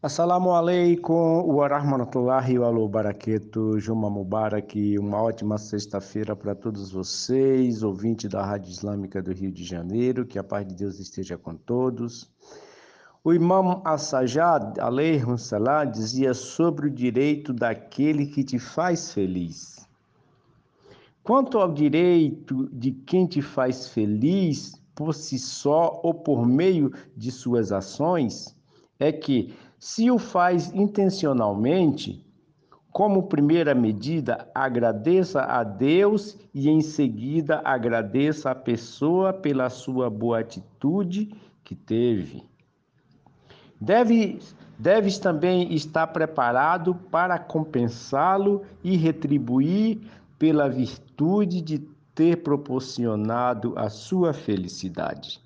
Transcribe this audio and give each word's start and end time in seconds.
Assalamu 0.00 0.50
alaikum 0.54 1.42
wa 1.56 1.66
rahmatullahi 1.66 2.56
wa 2.56 2.70
barakatuh. 2.88 3.80
Juma 3.80 4.08
Mubarak, 4.08 4.96
uma 4.96 5.20
ótima 5.20 5.58
sexta-feira 5.58 6.36
para 6.36 6.54
todos 6.54 6.92
vocês, 6.92 7.82
ouvintes 7.82 8.30
da 8.30 8.46
Rádio 8.46 8.70
Islâmica 8.70 9.20
do 9.20 9.32
Rio 9.32 9.50
de 9.50 9.64
Janeiro, 9.64 10.24
que 10.24 10.38
a 10.38 10.44
paz 10.44 10.64
de 10.68 10.76
Deus 10.76 11.00
esteja 11.00 11.36
com 11.36 11.56
todos. 11.56 12.30
O 13.24 13.34
Imam 13.34 13.82
As-Sajjad, 13.84 14.76
salam, 15.36 15.90
dizia 15.90 16.32
sobre 16.32 16.86
o 16.86 16.90
direito 16.90 17.52
daquele 17.52 18.26
que 18.26 18.44
te 18.44 18.56
faz 18.56 19.12
feliz. 19.12 19.84
Quanto 21.24 21.58
ao 21.58 21.72
direito 21.72 22.68
de 22.72 22.92
quem 22.92 23.26
te 23.26 23.42
faz 23.42 23.88
feliz 23.88 24.80
por 24.94 25.12
si 25.12 25.40
só 25.40 26.00
ou 26.04 26.14
por 26.14 26.46
meio 26.46 26.92
de 27.16 27.32
suas 27.32 27.72
ações, 27.72 28.56
é 29.00 29.12
que 29.12 29.54
se 29.78 30.10
o 30.10 30.18
faz 30.18 30.72
intencionalmente, 30.74 32.24
como 32.90 33.28
primeira 33.28 33.74
medida, 33.74 34.50
agradeça 34.54 35.42
a 35.42 35.62
Deus 35.62 36.36
e 36.52 36.68
em 36.68 36.80
seguida 36.80 37.60
agradeça 37.64 38.50
a 38.50 38.54
pessoa 38.54 39.32
pela 39.32 39.70
sua 39.70 40.10
boa 40.10 40.40
atitude 40.40 41.32
que 41.62 41.76
teve. 41.76 42.42
Deve, 43.80 44.40
deves 44.76 45.18
também 45.18 45.72
estar 45.72 46.08
preparado 46.08 46.94
para 46.94 47.38
compensá-lo 47.38 48.62
e 48.82 48.96
retribuir 48.96 50.00
pela 50.36 50.68
virtude 50.68 51.60
de 51.60 51.78
ter 52.14 52.42
proporcionado 52.42 53.74
a 53.76 53.88
sua 53.88 54.32
felicidade. 54.32 55.40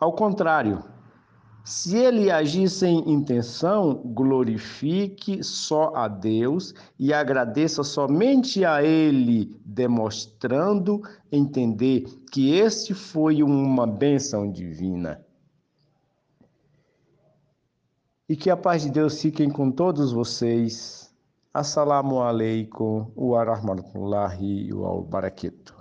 Ao 0.00 0.12
contrário, 0.12 0.82
se 1.68 1.98
ele 1.98 2.30
agir 2.30 2.70
sem 2.70 3.06
intenção, 3.06 4.00
glorifique 4.02 5.44
só 5.44 5.94
a 5.94 6.08
Deus 6.08 6.72
e 6.98 7.12
agradeça 7.12 7.84
somente 7.84 8.64
a 8.64 8.82
Ele, 8.82 9.54
demonstrando 9.66 11.02
entender 11.30 12.06
que 12.32 12.54
este 12.54 12.94
foi 12.94 13.42
uma 13.42 13.86
bênção 13.86 14.50
divina. 14.50 15.22
E 18.26 18.34
que 18.34 18.48
a 18.48 18.56
paz 18.56 18.84
de 18.84 18.90
Deus 18.90 19.20
fique 19.20 19.46
com 19.50 19.70
todos 19.70 20.10
vocês. 20.10 21.14
Assalamu 21.52 22.22
alaikum 22.22 23.12
wa 23.14 23.44
rahmatullahi 23.44 24.72
wa 24.72 25.02
barakatuh. 25.02 25.77